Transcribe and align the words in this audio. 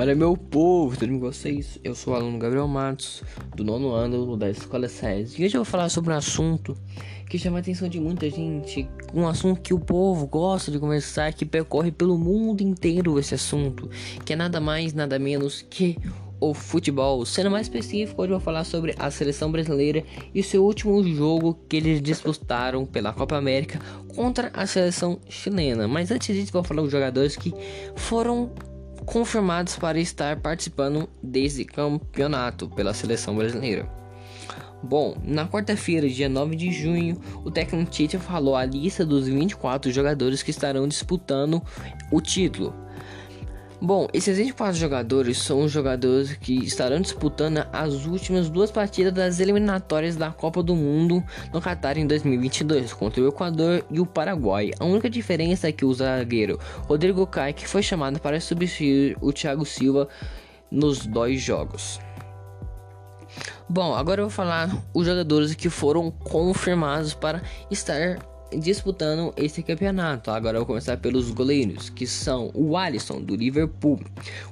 Olha 0.00 0.14
meu 0.14 0.36
povo, 0.36 0.96
tudo 0.96 1.08
bem 1.08 1.18
com 1.18 1.26
vocês? 1.26 1.76
Eu 1.82 1.92
sou 1.92 2.12
o 2.12 2.16
aluno 2.16 2.38
Gabriel 2.38 2.68
Matos, 2.68 3.24
do 3.56 3.64
nono 3.64 3.90
ano 3.90 4.36
da 4.36 4.48
Escola 4.48 4.86
SES. 4.86 5.36
E 5.36 5.44
hoje 5.44 5.56
eu 5.56 5.64
vou 5.64 5.64
falar 5.64 5.88
sobre 5.88 6.12
um 6.12 6.16
assunto 6.16 6.76
que 7.28 7.36
chama 7.36 7.56
a 7.56 7.60
atenção 7.60 7.88
de 7.88 7.98
muita 7.98 8.30
gente, 8.30 8.88
um 9.12 9.26
assunto 9.26 9.60
que 9.60 9.74
o 9.74 9.80
povo 9.80 10.24
gosta 10.28 10.70
de 10.70 10.78
conversar, 10.78 11.32
que 11.32 11.44
percorre 11.44 11.90
pelo 11.90 12.16
mundo 12.16 12.60
inteiro 12.60 13.18
esse 13.18 13.34
assunto, 13.34 13.90
que 14.24 14.32
é 14.32 14.36
nada 14.36 14.60
mais, 14.60 14.94
nada 14.94 15.18
menos 15.18 15.62
que 15.62 15.98
o 16.40 16.54
futebol. 16.54 17.26
Sendo 17.26 17.50
mais 17.50 17.66
específico, 17.66 18.22
hoje 18.22 18.30
eu 18.30 18.38
vou 18.38 18.44
falar 18.44 18.62
sobre 18.62 18.94
a 19.00 19.10
seleção 19.10 19.50
brasileira 19.50 20.04
e 20.32 20.44
seu 20.44 20.64
último 20.64 21.02
jogo 21.02 21.58
que 21.68 21.76
eles 21.76 22.00
disputaram 22.00 22.86
pela 22.86 23.12
Copa 23.12 23.34
América 23.34 23.80
contra 24.14 24.48
a 24.54 24.64
seleção 24.64 25.18
chilena. 25.28 25.88
Mas 25.88 26.12
antes 26.12 26.36
disso, 26.36 26.52
vou 26.52 26.62
falar 26.62 26.82
dos 26.82 26.92
jogadores 26.92 27.34
que 27.34 27.52
foram 27.96 28.52
confirmados 29.04 29.76
para 29.76 29.98
estar 29.98 30.40
participando 30.40 31.08
desse 31.22 31.64
campeonato 31.64 32.68
pela 32.68 32.94
seleção 32.94 33.36
brasileira. 33.36 33.88
Bom, 34.82 35.16
na 35.24 35.46
quarta-feira, 35.48 36.08
dia 36.08 36.28
9 36.28 36.54
de 36.54 36.70
junho, 36.70 37.20
o 37.44 37.50
técnico 37.50 37.90
Tite 37.90 38.16
falou 38.16 38.54
a 38.54 38.64
lista 38.64 39.04
dos 39.04 39.26
24 39.26 39.90
jogadores 39.90 40.42
que 40.42 40.50
estarão 40.50 40.86
disputando 40.86 41.60
o 42.12 42.20
título. 42.20 42.72
Bom, 43.80 44.08
esses 44.12 44.36
24 44.36 44.74
jogadores 44.74 45.38
são 45.38 45.62
os 45.62 45.70
jogadores 45.70 46.32
que 46.32 46.64
estarão 46.64 47.00
disputando 47.00 47.64
as 47.72 48.06
últimas 48.06 48.50
duas 48.50 48.72
partidas 48.72 49.12
das 49.12 49.38
eliminatórias 49.38 50.16
da 50.16 50.32
Copa 50.32 50.64
do 50.64 50.74
Mundo 50.74 51.22
no 51.52 51.60
Qatar 51.60 51.96
em 51.96 52.04
2022 52.04 52.92
contra 52.92 53.22
o 53.22 53.28
Equador 53.28 53.84
e 53.88 54.00
o 54.00 54.06
Paraguai. 54.06 54.72
A 54.80 54.84
única 54.84 55.08
diferença 55.08 55.68
é 55.68 55.72
que 55.72 55.84
o 55.84 55.94
zagueiro 55.94 56.58
Rodrigo 56.88 57.24
Caio 57.24 57.54
foi 57.66 57.80
chamado 57.80 58.18
para 58.18 58.40
substituir 58.40 59.16
o 59.20 59.32
Thiago 59.32 59.64
Silva 59.64 60.08
nos 60.72 61.06
dois 61.06 61.40
jogos. 61.40 62.00
Bom, 63.68 63.94
agora 63.94 64.22
eu 64.22 64.24
vou 64.24 64.34
falar 64.34 64.76
os 64.92 65.06
jogadores 65.06 65.54
que 65.54 65.70
foram 65.70 66.10
confirmados 66.10 67.14
para 67.14 67.42
estar 67.70 68.18
disputando 68.56 69.32
esse 69.36 69.62
campeonato. 69.62 70.30
Agora 70.30 70.56
eu 70.56 70.60
vou 70.60 70.66
começar 70.66 70.96
pelos 70.96 71.30
goleiros, 71.30 71.90
que 71.90 72.06
são 72.06 72.50
o 72.54 72.76
Alisson 72.76 73.20
do 73.20 73.34
Liverpool, 73.34 74.00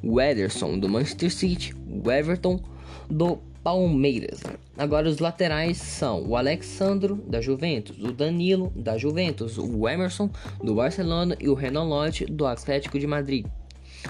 o 0.02 0.20
Ederson 0.20 0.78
do 0.78 0.88
Manchester 0.88 1.32
City, 1.32 1.74
o 2.04 2.10
Everton 2.10 2.60
do 3.08 3.38
Palmeiras. 3.62 4.40
Agora 4.78 5.08
os 5.08 5.18
laterais 5.18 5.78
são 5.78 6.24
o 6.24 6.36
Alexandro 6.36 7.16
da 7.26 7.40
Juventus, 7.40 7.98
o 7.98 8.12
Danilo 8.12 8.72
da 8.76 8.96
Juventus, 8.96 9.58
o 9.58 9.88
Emerson 9.88 10.30
do 10.62 10.74
Barcelona 10.74 11.36
e 11.40 11.48
o 11.48 11.54
Renan 11.54 11.84
Lodge 11.84 12.26
do 12.26 12.46
Atlético 12.46 12.98
de 12.98 13.06
Madrid. 13.06 13.46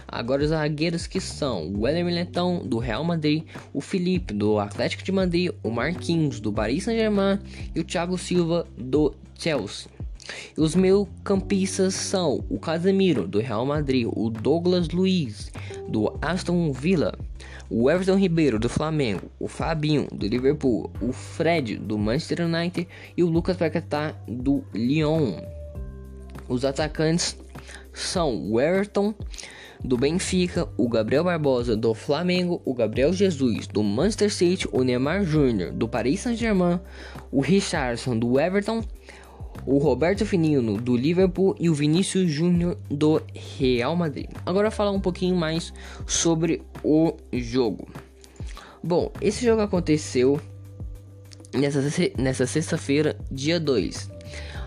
Agora 0.07 0.43
os 0.43 0.51
zagueiros 0.51 1.07
que 1.07 1.21
são 1.21 1.69
o 1.69 1.83
Weller 1.83 2.05
Militão 2.05 2.63
do 2.65 2.79
Real 2.79 3.05
Madrid, 3.05 3.45
o 3.73 3.81
Felipe 3.81 4.33
do 4.33 4.59
Atlético 4.59 5.03
de 5.03 5.13
Madrid, 5.13 5.53
o 5.63 5.71
Marquinhos 5.71 6.41
do 6.41 6.53
Paris 6.53 6.85
Saint-Germain 6.85 7.39
e 7.75 7.81
o 7.81 7.85
Thiago 7.85 8.17
Silva 8.19 8.67
do 8.77 9.15
Chelsea. 9.39 9.91
Os 10.57 10.75
meio 10.75 11.07
campistas 11.23 11.95
são 11.95 12.45
o 12.49 12.59
Casemiro 12.59 13.29
do 13.29 13.39
Real 13.39 13.65
Madrid, 13.65 14.09
o 14.13 14.29
Douglas 14.29 14.89
Luiz 14.89 15.53
do 15.89 16.13
Aston 16.21 16.73
Villa, 16.73 17.17
o 17.71 17.91
Everton 17.91 18.17
Ribeiro 18.17 18.59
do 18.59 18.69
Flamengo, 18.69 19.31
o 19.39 19.49
Fabinho 19.49 20.09
do 20.13 20.27
Liverpool, 20.27 20.91
o 21.01 21.13
Fred 21.13 21.77
do 21.77 21.99
Manchester 21.99 22.47
United 22.47 22.89
e 23.17 23.23
o 23.23 23.29
Lucas 23.29 23.57
Paquetá 23.57 24.15
do 24.27 24.65
Lyon. 24.75 25.41
Os 26.49 26.65
atacantes 26.65 27.37
são 27.93 28.51
o 28.51 28.61
Everton 28.61 29.15
do 29.85 29.97
Benfica, 29.97 30.69
o 30.77 30.89
Gabriel 30.89 31.25
Barbosa 31.25 31.77
do 31.77 31.95
Flamengo, 31.95 32.61
o 32.65 32.75
Gabriel 32.75 33.13
Jesus 33.13 33.67
do 33.67 33.83
Manchester 33.83 34.33
City, 34.33 34.69
o 34.73 34.83
Neymar 34.83 35.25
Júnior 35.25 35.73
do 35.73 35.89
Paris 35.89 36.21
Saint-Germain, 36.21 36.81
o 37.31 37.41
Richardson 37.41 38.19
do 38.19 38.39
Everton, 38.39 38.83
o 39.65 39.79
Roberto 39.79 40.27
Firmino 40.27 40.77
do 40.77 40.97
Liverpool 40.97 41.55
e 41.59 41.71
o 41.71 41.75
Vinícius 41.75 42.31
Júnior 42.31 42.77
do 42.91 43.21
Real 43.59 43.97
Madrid. 43.97 44.29
Agora 44.45 44.71
falar 44.71 44.91
um 44.91 45.01
pouquinho 45.01 45.37
mais 45.37 45.73
sobre 46.07 46.63
o 46.83 47.17
jogo. 47.33 47.89
Bom, 48.83 49.11
esse 49.21 49.45
jogo 49.45 49.63
aconteceu 49.63 50.41
nessa, 51.53 51.83
nessa 52.17 52.47
sexta-feira, 52.47 53.17
dia 53.31 53.59
2. 53.59 54.16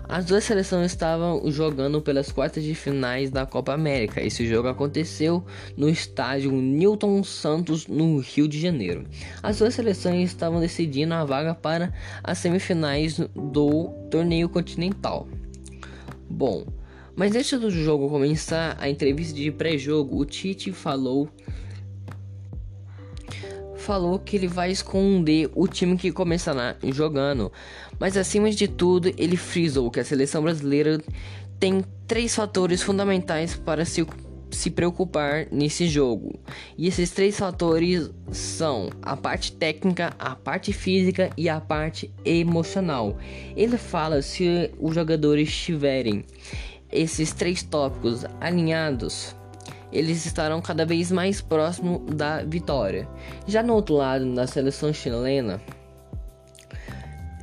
As 0.09 0.25
duas 0.25 0.43
seleções 0.43 0.91
estavam 0.91 1.39
jogando 1.51 2.01
pelas 2.01 2.31
quartas 2.31 2.63
de 2.63 2.73
finais 2.73 3.29
da 3.29 3.45
Copa 3.45 3.73
América. 3.73 4.19
Esse 4.19 4.43
jogo 4.47 4.67
aconteceu 4.67 5.45
no 5.77 5.87
estádio 5.87 6.51
Newton 6.51 7.23
Santos, 7.23 7.85
no 7.85 8.17
Rio 8.17 8.47
de 8.47 8.59
Janeiro. 8.59 9.03
As 9.43 9.59
duas 9.59 9.75
seleções 9.75 10.31
estavam 10.31 10.59
decidindo 10.59 11.13
a 11.13 11.23
vaga 11.23 11.53
para 11.53 11.93
as 12.23 12.39
semifinais 12.39 13.19
do 13.35 13.89
torneio 14.09 14.49
continental. 14.49 15.27
Bom, 16.27 16.65
mas 17.15 17.35
antes 17.35 17.59
do 17.59 17.69
jogo 17.69 18.09
começar, 18.09 18.75
a 18.79 18.89
entrevista 18.89 19.35
de 19.35 19.51
pré-jogo, 19.51 20.19
o 20.19 20.25
Tite 20.25 20.71
falou 20.71 21.29
falou 23.89 24.19
que 24.19 24.35
ele 24.35 24.47
vai 24.47 24.69
esconder 24.69 25.49
o 25.55 25.67
time 25.67 25.97
que 25.97 26.11
começará 26.11 26.75
jogando, 26.93 27.51
mas 27.99 28.15
acima 28.15 28.51
de 28.51 28.67
tudo, 28.67 29.11
ele 29.17 29.35
frisou 29.35 29.89
que 29.89 29.99
a 29.99 30.05
seleção 30.05 30.43
brasileira 30.43 31.01
tem 31.59 31.83
três 32.05 32.35
fatores 32.35 32.83
fundamentais 32.83 33.55
para 33.55 33.83
se, 33.85 34.05
se 34.51 34.69
preocupar 34.69 35.47
nesse 35.51 35.87
jogo. 35.87 36.39
E 36.77 36.87
esses 36.87 37.09
três 37.09 37.39
fatores 37.39 38.11
são 38.31 38.91
a 39.01 39.17
parte 39.17 39.53
técnica, 39.53 40.13
a 40.19 40.35
parte 40.35 40.71
física 40.71 41.31
e 41.35 41.49
a 41.49 41.59
parte 41.59 42.13
emocional. 42.23 43.17
Ele 43.57 43.75
fala 43.75 44.21
se 44.21 44.69
os 44.79 44.93
jogadores 44.93 45.51
tiverem 45.51 46.23
esses 46.91 47.33
três 47.33 47.63
tópicos 47.63 48.23
alinhados 48.39 49.35
eles 49.91 50.25
estarão 50.25 50.61
cada 50.61 50.85
vez 50.85 51.11
mais 51.11 51.41
próximo 51.41 51.99
da 51.99 52.43
vitória. 52.43 53.07
Já 53.47 53.63
no 53.63 53.73
outro 53.73 53.95
lado, 53.95 54.25
na 54.25 54.47
seleção 54.47 54.93
chilena, 54.93 55.61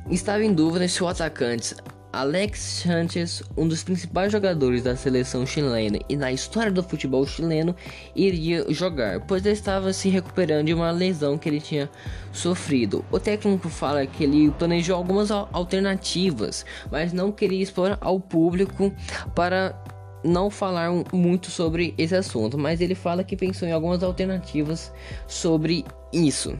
estava 0.09 0.43
em 0.43 0.53
dúvida 0.53 0.87
se 0.87 1.03
o 1.03 1.07
atacante 1.07 1.75
Alex 2.11 2.59
Sanchez, 2.59 3.43
um 3.55 3.67
dos 3.67 3.83
principais 3.83 4.31
jogadores 4.31 4.81
da 4.81 4.95
seleção 4.95 5.45
chilena 5.45 5.99
e 6.09 6.15
na 6.15 6.31
história 6.31 6.71
do 6.71 6.81
futebol 6.81 7.25
chileno, 7.27 7.75
iria 8.15 8.65
jogar, 8.73 9.19
pois 9.27 9.45
ele 9.45 9.53
estava 9.53 9.91
se 9.93 10.09
recuperando 10.09 10.65
de 10.65 10.73
uma 10.73 10.89
lesão 10.89 11.37
que 11.37 11.47
ele 11.47 11.61
tinha 11.61 11.89
sofrido. 12.31 13.05
O 13.11 13.19
técnico 13.19 13.69
fala 13.69 14.05
que 14.07 14.23
ele 14.23 14.49
planejou 14.51 14.95
algumas 14.95 15.29
alternativas, 15.29 16.65
mas 16.91 17.13
não 17.13 17.31
queria 17.31 17.61
expor 17.61 17.97
ao 18.01 18.19
público 18.19 18.91
para 19.35 19.75
não 20.27 20.49
falar 20.49 20.91
muito 21.13 21.49
sobre 21.49 21.93
esse 21.97 22.15
assunto, 22.15 22.57
mas 22.57 22.81
ele 22.81 22.93
fala 22.93 23.23
que 23.23 23.35
pensou 23.35 23.67
em 23.67 23.71
algumas 23.71 24.03
alternativas 24.03 24.91
sobre 25.27 25.85
isso. 26.11 26.59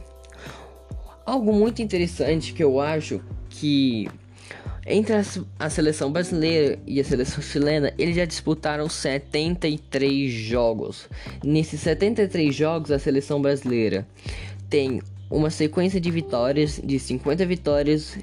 Algo 1.25 1.51
muito 1.53 1.81
interessante 1.81 2.53
que 2.53 2.63
eu 2.63 2.79
acho 2.79 3.21
que 3.49 4.07
entre 4.85 5.13
a, 5.59 5.69
seleção 5.69 6.09
brasileira 6.09 6.79
e 6.87 7.01
a 7.01 7.03
seleção 7.03 7.43
chilena, 7.43 7.93
eles 7.97 8.15
já 8.15 8.23
disputaram 8.23 8.87
73 8.87 10.31
jogos. 10.31 11.09
Nesses 11.43 11.81
73 11.81 12.55
jogos, 12.55 12.89
a 12.89 12.97
seleção 12.97 13.41
brasileira 13.41 14.07
tem 14.69 15.01
uma 15.29 15.49
sequência 15.49 15.99
de 15.99 16.09
vitórias 16.09 16.79
de 16.81 16.97
50 16.97 17.45
vitórias, 17.45 18.17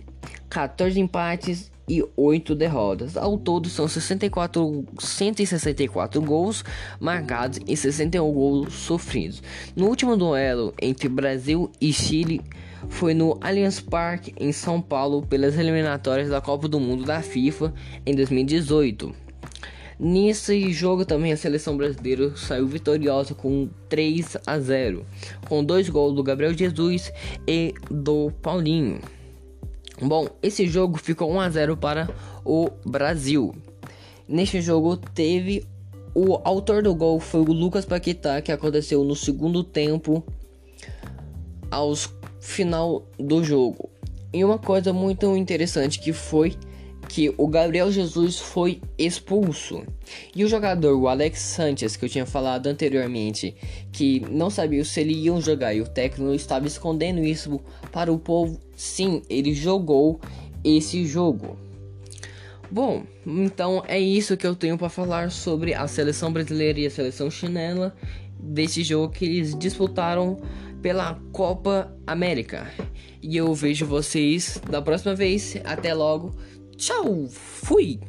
14 0.48 0.98
empates 0.98 1.70
e 1.88 2.04
8 2.16 2.54
derrotas. 2.54 3.16
Ao 3.16 3.36
todo 3.38 3.68
são 3.68 3.86
64, 3.86 4.84
164 4.98 6.20
gols 6.22 6.64
marcados 6.98 7.60
e 7.66 7.76
61 7.76 8.32
gols 8.32 8.74
sofridos. 8.74 9.42
No 9.76 9.86
último 9.86 10.16
duelo 10.16 10.74
entre 10.80 11.08
Brasil 11.08 11.70
e 11.80 11.92
Chile 11.92 12.40
foi 12.88 13.14
no 13.14 13.38
Allianz 13.40 13.80
Parque 13.80 14.34
em 14.38 14.52
São 14.52 14.80
Paulo 14.80 15.22
pelas 15.22 15.58
eliminatórias 15.58 16.28
da 16.28 16.40
Copa 16.40 16.68
do 16.68 16.80
Mundo 16.80 17.04
da 17.04 17.22
FIFA 17.22 17.72
em 18.04 18.14
2018. 18.14 19.24
Nesse 19.98 20.72
jogo 20.72 21.04
também 21.04 21.32
a 21.32 21.36
seleção 21.36 21.76
brasileira 21.76 22.36
saiu 22.36 22.66
vitoriosa 22.66 23.32
com 23.32 23.68
3 23.88 24.36
a 24.44 24.58
0, 24.58 25.06
com 25.48 25.64
dois 25.64 25.88
gols 25.88 26.14
do 26.16 26.22
Gabriel 26.22 26.52
Jesus 26.52 27.12
e 27.46 27.72
do 27.88 28.32
Paulinho. 28.42 28.98
Bom, 30.04 30.28
esse 30.42 30.66
jogo 30.68 30.98
ficou 30.98 31.32
1 31.32 31.40
a 31.40 31.48
0 31.48 31.76
para 31.78 32.10
o 32.44 32.68
Brasil. 32.84 33.54
Neste 34.28 34.60
jogo 34.60 34.98
teve 34.98 35.66
o 36.14 36.38
autor 36.44 36.82
do 36.82 36.94
gol 36.94 37.18
foi 37.18 37.40
o 37.40 37.52
Lucas 37.52 37.86
Paquetá, 37.86 38.42
que 38.42 38.52
aconteceu 38.52 39.02
no 39.02 39.16
segundo 39.16 39.64
tempo 39.64 40.22
aos 41.70 42.12
final 42.38 43.06
do 43.18 43.42
jogo. 43.42 43.88
E 44.30 44.44
uma 44.44 44.58
coisa 44.58 44.92
muito 44.92 45.34
interessante 45.38 45.98
que 45.98 46.12
foi 46.12 46.54
que 47.08 47.32
o 47.36 47.46
Gabriel 47.46 47.90
Jesus 47.90 48.38
foi 48.38 48.80
expulso. 48.98 49.82
E 50.34 50.44
o 50.44 50.48
jogador, 50.48 50.96
o 50.96 51.08
Alex 51.08 51.38
Sanchez, 51.40 51.96
que 51.96 52.04
eu 52.04 52.08
tinha 52.08 52.26
falado 52.26 52.66
anteriormente, 52.66 53.54
que 53.92 54.20
não 54.30 54.50
sabia 54.50 54.84
se 54.84 55.00
ele 55.00 55.12
ia 55.12 55.40
jogar 55.40 55.74
e 55.74 55.80
o 55.80 55.88
técnico 55.88 56.32
estava 56.34 56.66
escondendo 56.66 57.24
isso 57.24 57.60
para 57.92 58.12
o 58.12 58.18
povo, 58.18 58.60
sim, 58.76 59.22
ele 59.28 59.54
jogou 59.54 60.20
esse 60.62 61.04
jogo. 61.06 61.56
Bom, 62.70 63.04
então 63.26 63.84
é 63.86 64.00
isso 64.00 64.36
que 64.36 64.46
eu 64.46 64.54
tenho 64.56 64.76
para 64.76 64.88
falar 64.88 65.30
sobre 65.30 65.74
a 65.74 65.86
seleção 65.86 66.32
brasileira 66.32 66.80
e 66.80 66.86
a 66.86 66.90
seleção 66.90 67.30
chinela 67.30 67.94
desse 68.38 68.82
jogo 68.82 69.12
que 69.12 69.24
eles 69.24 69.56
disputaram 69.56 70.38
pela 70.82 71.18
Copa 71.32 71.94
América. 72.06 72.70
E 73.22 73.36
eu 73.36 73.54
vejo 73.54 73.86
vocês 73.86 74.60
da 74.68 74.82
próxima 74.82 75.14
vez. 75.14 75.56
Até 75.64 75.94
logo. 75.94 76.34
Tchau. 76.76 77.28
Fui. 77.30 78.00